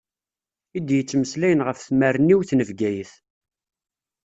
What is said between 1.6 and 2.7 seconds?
ɣef tmerniwt n